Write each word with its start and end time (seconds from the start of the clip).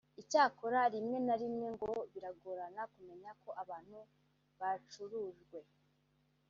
Icyakora 0.21 0.79
rimwe 0.93 1.17
na 1.27 1.35
rimwe 1.41 1.67
ngo 1.75 1.89
biragorana 2.11 2.81
kumenya 2.93 3.31
ko 3.41 3.49
abantu 3.63 3.97
bacurujwe 4.59 5.59